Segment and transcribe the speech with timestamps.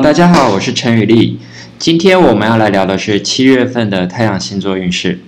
[0.00, 1.40] 大家好，我是陈宇丽。
[1.76, 5.18] 今天我们要来聊的是七月份的太阳星座运势。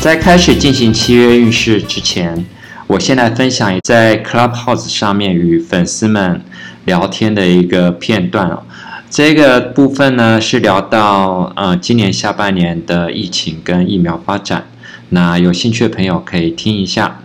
[0.00, 2.46] 在开始进行七月运势之前，
[2.86, 6.40] 我先来分享在 Clubhouse 上面与粉丝们
[6.86, 8.62] 聊天的一个片段哦。
[9.10, 14.66] 这个部分呢是聊到呃今年下半年的疫情跟疫苗发展。
[15.10, 17.20] 那有兴趣的朋友可以听一下。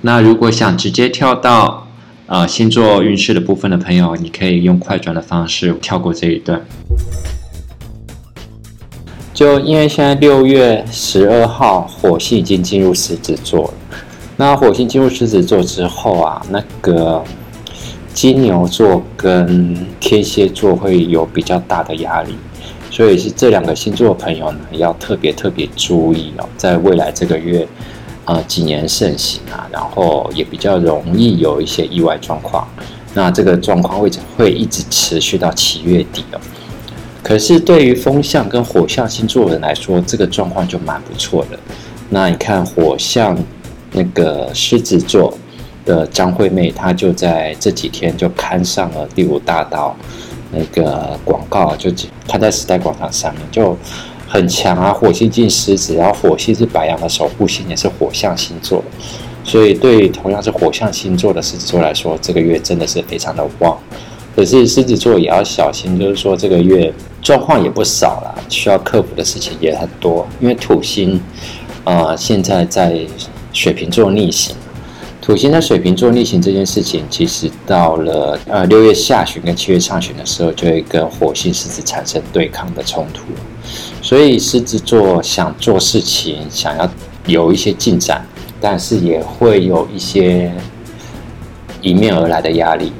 [0.00, 1.88] 那如果想直接跳到
[2.26, 6.64] 呃星座运势的部分的朋友，你可以用快转的方式跳过这一段。
[9.34, 13.74] 就因为现在六月十二号，火星已经进入狮子座了。
[14.38, 17.22] 那火星进入狮子座之后啊，那个
[18.16, 22.34] 金牛座跟天蝎座会有比较大的压力，
[22.90, 27.68] 所以是这两个星座的朋友呢，要特别特别注意哦，在未来这个月，
[28.24, 32.66] 呃，谨言慎行啊，然后也比较容易有一些意外状况。
[33.12, 36.40] 那这个状况会会一直持续到七月底哦。
[37.22, 41.58] 可是对于风象跟火象星座的人来说，这个状况就蛮不错的。
[42.08, 43.36] 那你看火象
[43.92, 45.36] 那个狮子座
[45.86, 49.96] 的张惠妹，她就在这几天就刊上了第五大道
[50.52, 51.90] 那个广告，就
[52.28, 53.74] 她在时代广场上面就
[54.28, 54.92] 很强啊。
[54.92, 58.84] 火星进狮子，然后火星是白羊的守护星，也是火象星座，
[59.42, 63.78] 所以对同样是火象星座的狮子座来说，这个月真的是非常的旺。
[64.34, 66.92] 可是狮子座也要小心，就是说这个月
[67.22, 70.26] 状况也不少啦，需要克服的事情也很多。
[70.40, 71.18] 因为土星，
[71.84, 73.00] 啊、现在在
[73.54, 74.54] 水瓶座逆行。
[75.26, 83.24] 土星在水瓶座逆行这件事情，其实到了呃六月下旬跟七月上旬的时候，就会跟火星狮子产生对抗的冲突。
[84.00, 86.88] 所以狮子座想做事情，想要
[87.26, 88.24] 有一些进展，
[88.60, 90.52] 但是也会有一些
[91.82, 92.92] 迎面而来的压力。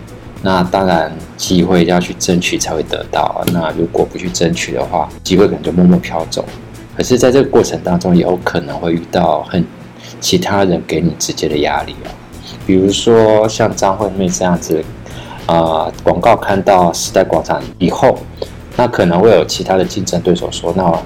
[0.42, 3.40] 那当然，机会要去争取才会得到。
[3.52, 6.44] 那如果不去争取的话，机会可能就默默飘走。
[6.96, 9.64] 可是，在这个过程当中，也有可能会遇到很
[10.20, 12.10] 其他人给你直接的压力哦。
[12.66, 14.84] 比如说像张惠妹这样子，
[15.46, 18.18] 啊、广告看到时代广场以后，
[18.76, 21.02] 那可能会有其他的竞争对手说，那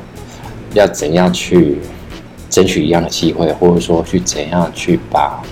[0.74, 1.78] 要怎样去
[2.48, 5.42] 争取一样的机会，或者说去怎样去把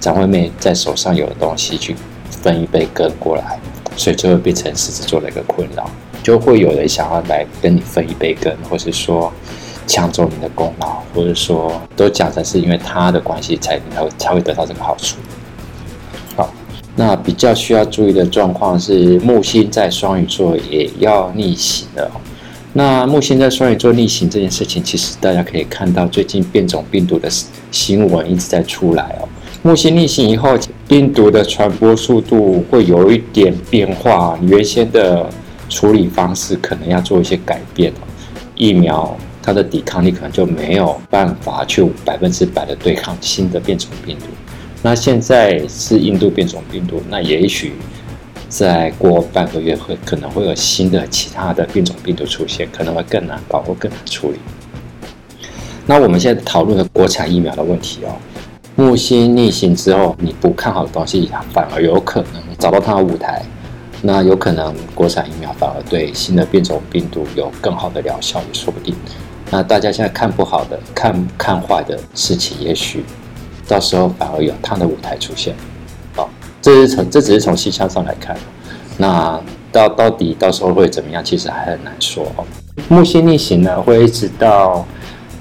[0.00, 1.94] 张惠妹在手上有的东西去。
[2.42, 3.58] 分一杯羹过来，
[3.96, 5.88] 所以就会变成狮子座的一个困扰，
[6.22, 9.32] 就会有人想要来跟你分一杯羹，或是说
[9.86, 15.16] 抢走你的功劳，或者说都讲成是因为他的关系才才会才会得到这个好处。
[16.36, 16.52] 好，
[16.96, 22.10] 那比较需要注意的状况是木星在双鱼座也要逆行了。
[22.72, 27.28] 那木星在双鱼座逆行这件事情，其实大家可以看到最近变种病毒的
[27.70, 29.28] 新闻一直在出来哦。
[29.62, 30.58] 木星逆行以后，
[30.88, 35.30] 病毒的传播速度会有一点变化，原先的
[35.68, 37.92] 处理方式可能要做一些改变。
[38.56, 44.24] 疫苗它的抵抗力可能就没有办法去百分之百的对抗新的变种病毒。
[44.82, 47.74] 那现在是印度变种病毒，那也许
[48.48, 54.38] 再过半个月会可能会有新的其他的变种病毒出现，可能会更难保护、更难处理。
[55.84, 58.16] 那我们现在讨论的国产疫苗的问题哦。
[58.76, 63.42] 木星逆行之后，你不看好的东西，反而有可能找到它的舞台。
[64.02, 68.94] 那有可能国产疫苗反而对新的变种病毒有更好的疗效，也说不定。
[69.50, 73.04] 那大家现在看不好的、看看坏的事情，也许
[73.68, 75.54] 到时候反而有他的舞台出现。
[76.16, 76.28] 哦，
[76.60, 78.36] 这是从这只是从气象上来看。
[78.96, 79.40] 那
[79.70, 82.44] 到到底到时候会怎么样，其实还很难说哦。
[82.88, 84.86] 木星逆行呢，会一直到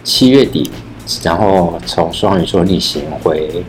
[0.04, 0.72] 七月底。
[1.22, 3.62] 然后从双鱼座逆行回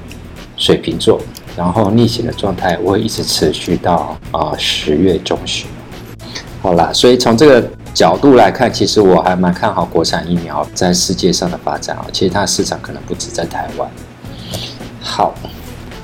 [0.56, 1.21] 水瓶座，
[1.56, 5.67] 然后逆行的状态会一直持续到啊十月中旬。
[6.62, 12.05] 好啦，所以从这个角度来看，其实我还蛮看好国产疫苗在世界上的发展啊。
[12.12, 13.88] 其实它市场可能不止在台湾。
[15.00, 15.32] 好，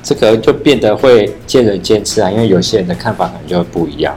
[0.02, 4.16] 这个就变得会见仁见智啊，因为有些人的看法可能就会不一样。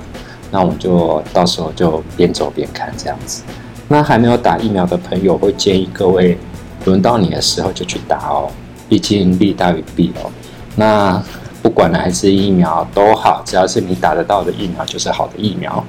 [0.52, 3.42] 那我们就到时候就边走边看这样子。
[3.88, 6.38] 那还没有打疫苗的朋友，会建议各位。
[6.86, 8.52] 轮到你的时候就去打哦，
[8.90, 10.30] 毕竟利大于弊哦。
[10.76, 11.24] 那
[11.62, 15.82] 不管哪一支疫苗都好，只要是你打得到的疫苗，就是好的疫苗。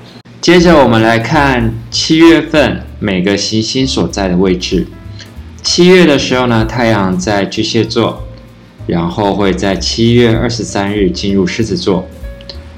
[0.44, 4.87] 接着我们来看七月份每个行星所在的位置。
[5.62, 8.23] 七月的时候呢，太阳在巨蟹座，
[8.87, 12.06] 然后会在七月二十三日进入狮子座。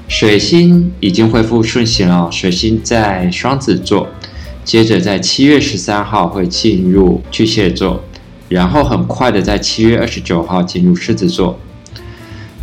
[0.07, 4.07] 水星已经恢复顺行了，水星在双子座，
[4.63, 8.01] 接着在七月十三号会进入巨蟹座，
[8.47, 11.59] 然后很快的在七月二十九号进入狮子座。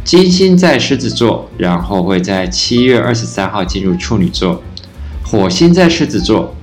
[0.03, 4.63] 金星在狮子座，然后会在七月二十三号进入处女座。
[5.25, 6.55] 火星在狮子座，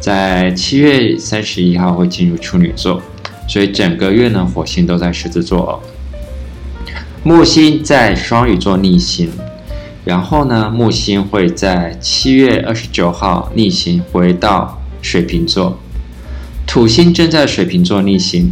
[0.00, 3.00] 在七月三十一号会进入处女座。
[3.46, 5.80] 所以整个月呢，火星都在狮子座哦。
[7.22, 9.30] 木星在双鱼座逆行。
[10.04, 15.78] 然后呢，木星会在七月二十九号逆行回到水瓶座，
[16.66, 18.50] 土星正在水瓶座逆行，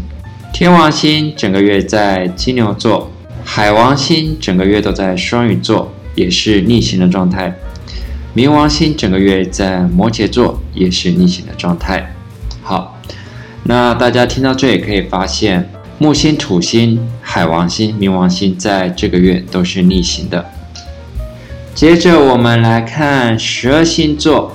[0.53, 3.11] 天王星整个月在金牛座，
[3.43, 7.57] 海王星整个月都在双鱼座，也是逆行的状态，
[8.37, 12.15] 冥王星整个月在摩羯座，也是逆行的状态。
[12.63, 13.01] 好，
[13.63, 20.45] 那大家听到这里可以发现，木星、土星、海王星、冥王星在这个月都是逆行的。
[21.75, 24.53] 接着我们来看十二星座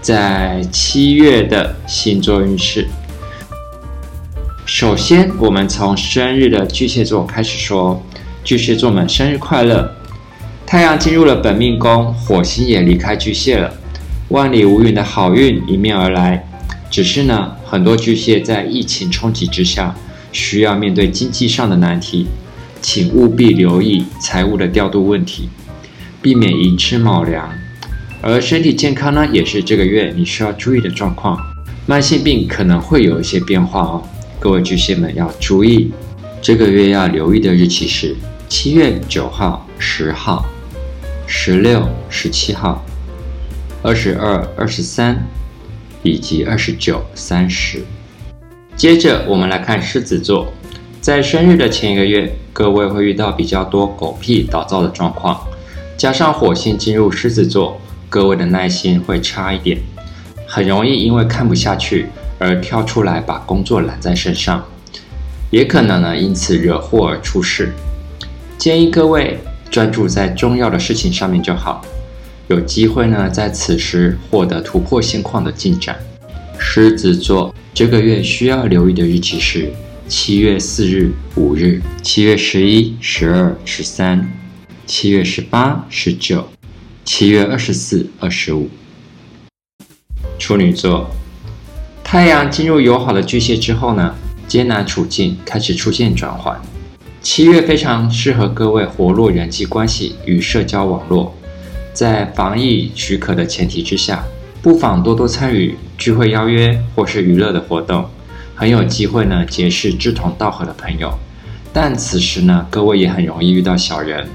[0.00, 2.88] 在七月的星座运势。
[4.66, 8.02] 首先，我们从生日的巨蟹座开始说，
[8.42, 9.94] 巨蟹座们生日快乐！
[10.72, 13.74] 太阳进入了本命宫，火星也离开巨蟹了，
[14.30, 16.48] 万里无云的好运迎面而来。
[16.90, 19.94] 只是呢，很多巨蟹在疫情冲击之下，
[20.32, 22.26] 需要面对经济上的难题，
[22.80, 25.50] 请务必留意财务的调度问题。
[26.22, 27.52] 避免寅吃卯粮，
[28.22, 31.38] 而身体健康呢，也是这个月你需要注意的状况。
[31.84, 34.02] 慢性病可能会有一些变化哦，
[34.40, 35.92] 各位巨蟹们要注意。
[36.40, 38.16] 这个月要留意的日期是
[38.48, 40.42] 七月九号、十号、
[41.34, 42.84] 十六、十七号、
[43.82, 45.26] 二十二、二十三
[46.02, 47.82] 以及二十九、三十。
[48.76, 50.52] 接着我们来看狮子座，
[51.00, 55.42] 在生日的前一个月，各位会遇到比较多狗屁倒灶的状况。
[55.96, 57.80] 加上火星进入狮子座，
[58.10, 59.78] 各位的耐心会差一点，
[60.46, 62.08] 很容易因为看不下去
[62.38, 64.62] 而跳出来把工作揽在身上，
[65.50, 67.72] 也可能呢因此惹祸而出事。
[68.58, 69.40] 建议各位
[69.72, 71.82] 专注在重要的事情上面就好，
[72.48, 75.98] 有机会呢在此时获得突破现况的进展。
[76.58, 79.72] 狮子座这个月需要留意的日期是
[80.06, 84.30] 七月四日、五日、七月十一、十二、十三。
[84.84, 86.46] 七月十八、十九，
[87.04, 88.68] 七月二十四、二十五。
[90.38, 91.08] 处女座，
[92.04, 94.14] 太阳进入友好的巨蟹之后呢，
[94.46, 96.60] 艰难处境开始出现转换。
[97.22, 101.32] 七月非常适合各位活络人际关系与社交网络，
[101.92, 104.24] 在防疫许可的前提之下，
[104.60, 108.04] 不妨多多参与聚会邀约或是娱乐的活动，
[108.56, 111.16] 很有机会呢结识志同道合的朋友。
[111.72, 114.28] 但此时呢，各位也很容易遇到小人。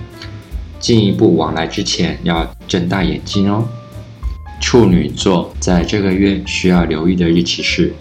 [0.79, 3.67] 进一步往来之前要睁大眼睛哦。
[4.61, 7.93] 处女座在这个月需要留意的日期是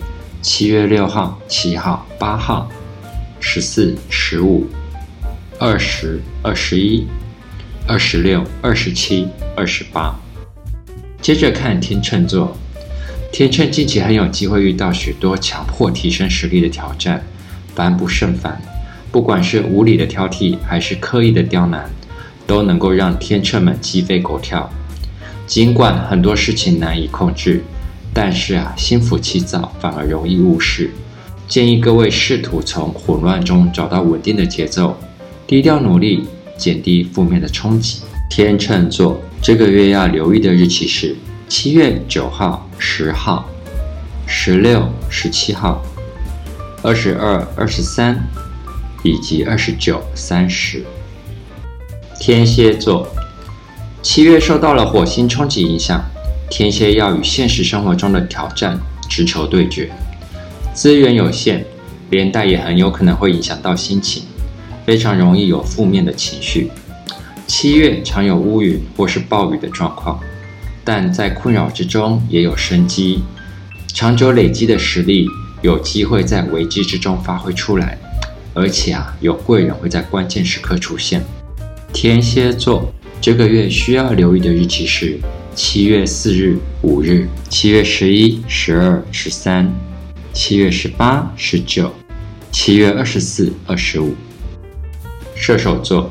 [0.42, 2.70] 七月六号、七号、八号、
[3.40, 4.66] 十四、十五、
[5.58, 7.06] 二十、二十一、
[7.86, 9.26] 二十六、二十七、
[9.56, 10.14] 二十八。
[11.22, 12.56] 接着看天秤座，
[13.32, 17.24] 天秤近期很有机会遇到许多强迫提升实力的挑战，
[17.74, 18.60] 烦不胜烦。
[19.10, 21.90] 不管是无理的挑剔，还是刻意的刁难。
[22.46, 24.70] 都能够让天秤们鸡飞狗跳，
[25.48, 27.60] 尽管很多事情难以控制，
[28.14, 30.92] 但是啊，心浮气躁反而容易误事。
[31.48, 34.96] 建议各位试图从混乱中找到稳定的节奏，
[35.46, 36.26] 低调努力，
[36.56, 38.00] 减低负面的冲击。
[38.28, 41.14] 天秤座这个月要留意的日期是
[41.48, 43.48] 七月九号、十号、
[44.26, 45.80] 十六、十七号、
[46.82, 48.18] 二十二、二十三
[49.04, 50.84] 以及二十九、三十。
[52.18, 53.06] 天蝎座，
[54.02, 56.04] 七月受到了火星冲击影响，
[56.50, 58.76] 天蝎要与现实生活中的挑战
[59.08, 59.92] 直球对决，
[60.74, 61.64] 资源有限，
[62.10, 64.24] 连带也很有可能会影响到心情，
[64.86, 66.70] 非常容易有负面的情绪。
[67.46, 70.20] 七月常有乌云或是暴雨的状况，
[70.84, 73.22] 但在困扰之中也有生机，
[73.88, 75.26] 长久累积的实力
[75.62, 77.98] 有机会在危机之中发挥出来，
[78.54, 81.24] 而且啊，有贵人会在关键时刻出现。
[81.92, 85.18] 天蝎座这个月需要留意的日期是
[85.54, 89.72] 七月四日、五日、七月十一、十二、十三、
[90.32, 91.92] 七月十八、十九、
[92.52, 94.14] 七月二十四、二十五。
[95.38, 96.10] 射手座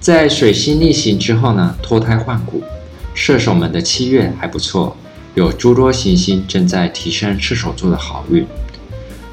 [0.00, 2.64] 在水星逆行之后呢，脱胎换骨，
[3.14, 4.96] 射手们的七月还不错，
[5.34, 8.44] 有诸多行星正在提升射手座的好运，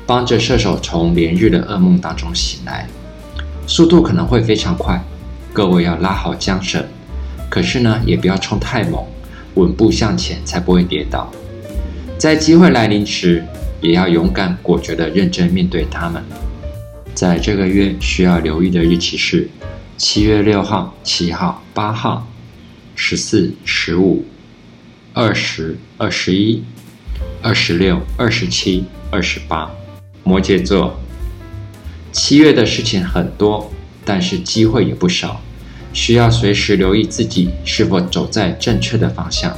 [0.06, 2.88] 帮着射手从连日的噩梦当中醒来，
[3.66, 5.04] 速度可能会非常快。
[5.52, 6.86] 各位要拉好缰绳，
[7.50, 9.04] 可是呢，也不要冲太猛，
[9.56, 11.32] 稳步向前才不会跌倒。
[12.20, 13.44] 在机会来临时，
[13.82, 16.24] 也要勇敢果决地认真面对他们。
[17.20, 19.50] 在这个月需要留意的日期是
[19.98, 22.26] 七月六号、七号、八号、
[22.96, 24.24] 十四、十五、
[25.12, 26.64] 二十、二十一、
[27.42, 29.70] 二十六、二十七、二十八。
[30.24, 30.98] 摩羯座，
[32.14, 33.70] 七月的事情很多，
[34.06, 35.42] 但是机会也不少，
[35.92, 39.54] 需要随时留意自己是否走在正确的方向，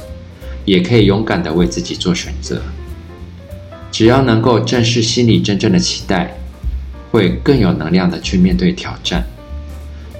[0.64, 2.60] 也可以勇敢地为自己做选择。
[3.92, 6.36] 只要能够正视心里真正的期待。
[7.12, 9.22] 会更有能量的去面对挑战，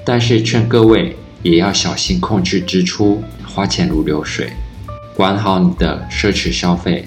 [0.04, 4.52] 但是劝各位也要小心控制支出，花钱如流水，
[5.16, 7.06] 管好你的奢侈消费。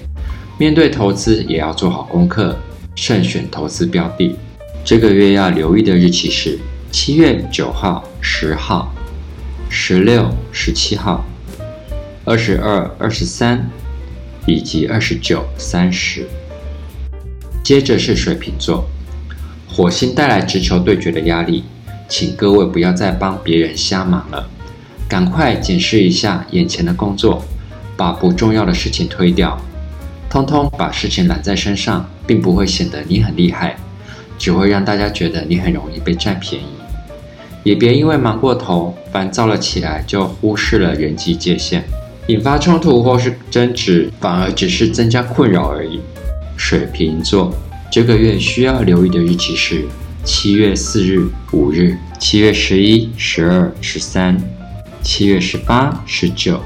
[0.58, 2.58] 面对投资也要做好功课，
[2.96, 4.34] 慎选投资标的。
[4.84, 6.58] 这个月要留意的日期是
[6.90, 8.92] 七月九号、十号、
[9.68, 11.24] 十六、十七号、
[12.24, 13.70] 二十二、二十三
[14.46, 16.26] 以及二十九、三十。
[17.62, 18.84] 接着是水瓶座。
[19.76, 21.62] 火星带来直球对决的压力，
[22.08, 24.48] 请各位不要再帮别人瞎忙了，
[25.06, 27.44] 赶快检视一下眼前的工作，
[27.94, 29.60] 把不重要的事情推掉，
[30.30, 33.76] 通通把事情揽在身上，并不会显得你很厉害，
[34.38, 36.66] 只会让大家觉得你很容易被占便宜。
[37.62, 41.84] 也别因为忙过头，烦躁了起来，就忽视了人际界限，
[42.28, 46.00] 引发冲突或是争执，反而只是增加困扰而已。
[46.56, 47.52] 水瓶座。
[47.90, 49.86] 这个月需要留意的日期是
[50.24, 54.36] 七月四日、五日、七月十一、十二、十三、
[55.02, 56.60] 七月十八、十九、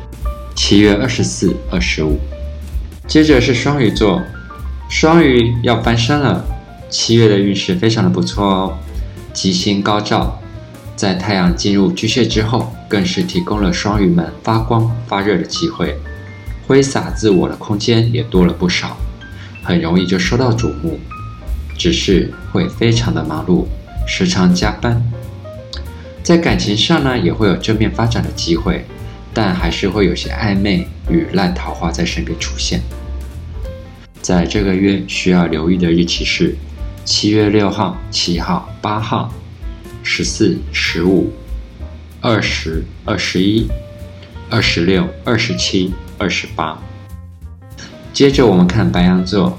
[0.57, 2.19] 七月二十四、二十五。
[3.07, 4.23] 接着是双鱼座，
[4.89, 6.45] 双鱼要翻身了，
[6.89, 8.79] 七月的运势非常的不错哦，
[9.33, 10.41] 吉星高照，
[10.97, 15.97] 在太阳进入巨蟹之后，更是提供了双鱼们发光发热的机会，
[16.67, 18.97] 挥洒自我的空间也多了不少。
[19.63, 20.99] 很容易就受到瞩目，
[21.81, 23.65] 只是会非常的忙碌，
[24.07, 25.03] 时常加班。
[26.23, 28.85] 在感情上呢，也会有正面发展的机会，
[29.33, 32.83] 但还是会有些暧昧与烂桃花在身边出现。
[34.21, 36.55] 在这个月需要留意的日期是
[37.07, 39.33] 七月六号、七号、八号、
[40.03, 41.33] 十四、十五、
[42.21, 43.67] 二十、二十一、
[44.51, 46.79] 二十六、二十七、二十八。
[48.13, 49.59] 接着我们看白羊座，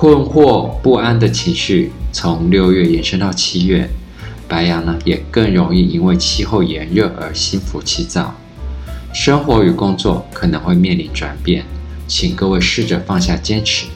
[0.00, 3.90] 困惑不安的情绪从六月延伸到七月，
[4.46, 8.32] 白羊呢也更容易因为气候炎热而心浮气躁，
[9.12, 11.64] 生活与工作可能会面临转变，
[12.06, 13.86] 请各位试着放下坚持，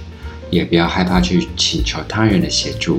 [0.51, 2.99] 也不要害怕去请求他人的协助，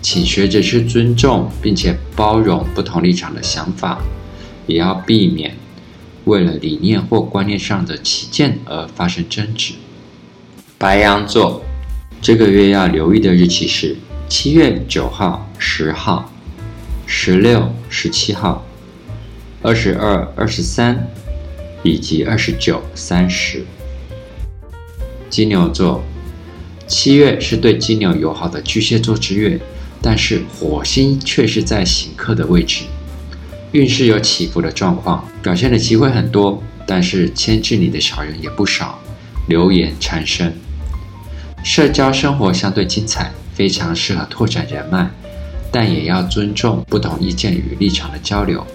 [0.00, 4.00] 请学着去尊重并且包容不同立场的想法，
[4.68, 5.56] 也要避免。
[6.26, 9.74] 为了理念或观念上的起见而发生争执。
[10.78, 11.64] 白羊座
[12.22, 13.96] 这个月要留意的日期是
[14.28, 16.30] 七月九号、十号、
[17.06, 18.66] 十六、十七号、
[19.62, 21.08] 二十二、二十三
[21.82, 23.64] 以及二十九、三十。
[25.30, 26.04] 金牛座
[26.86, 29.58] 七月是对金牛友好的巨蟹座之月，
[30.02, 32.84] 但是火星却是在刑克的位置。
[33.72, 39.00] 运势有起伏的状况，表现的机会很多，但是牵制你的小人也不少，
[39.48, 40.54] 流言缠身。
[41.62, 45.08] 社交生活相对精彩，非常适合拓展人脉，
[45.70, 48.66] 但也要尊重不同意见与立场的交流，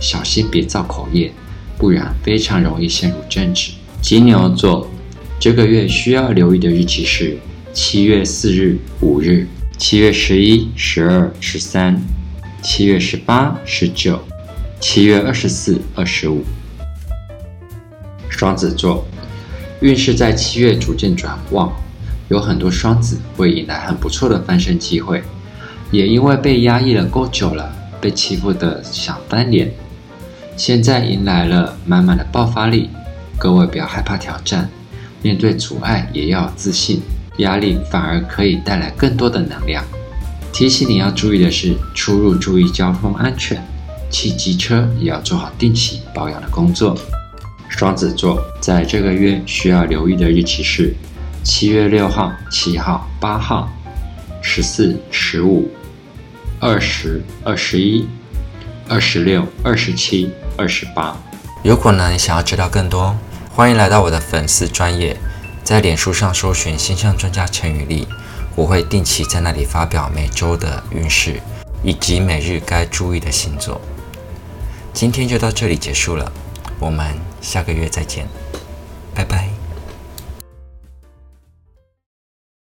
[0.00, 1.32] 小心别造口业，
[1.78, 3.72] 不然非常容易陷入争执。
[4.00, 4.88] 金牛座
[5.38, 7.38] 这个月需要留意的日期是
[7.72, 9.46] 七月四日、五日、
[9.78, 12.00] 七月十一、十二、十三、
[12.62, 14.20] 七月十八、十九。
[14.80, 16.44] 七月二十四、二十五，
[18.28, 19.06] 双子座
[19.80, 21.72] 运势在七月逐渐转旺，
[22.32, 25.22] 有很多双子会迎来很不错的翻身机会，
[25.90, 27.70] 也因为被压抑了够久了，
[28.00, 29.70] 被欺负的想翻脸，
[30.56, 32.88] 现在迎来了满满的爆发力。
[33.36, 34.66] 各位不要害怕挑战，
[35.20, 37.02] 面对阻碍也要自信，
[37.36, 39.84] 压力反而可以带来更多的能量。
[40.54, 43.62] 提醒你要注意的是，出入注意交通安全。
[44.08, 46.96] 骑机车也要做好定期保养的工作。
[47.68, 50.94] 双子座在这个月需要留意的日期是
[51.42, 53.68] 七月六号、七号、八号、
[54.40, 55.70] 十四、十五、
[56.60, 58.08] 二十、二十一、
[58.88, 61.16] 二十六、二十七、二十八。
[61.64, 63.16] 如果呢，你想要知道更多，
[63.54, 65.16] 欢迎来到我的粉丝专业，
[65.62, 68.06] 在脸书上搜寻星象专家陈宇丽，
[68.56, 71.40] 我会定期在那里发表每周的运势
[71.82, 73.80] 以及每日该注意的星座。
[74.92, 76.30] 今天就到这里结束了，
[76.78, 77.06] 我们
[77.40, 78.26] 下个月再见，
[79.14, 79.51] 拜拜。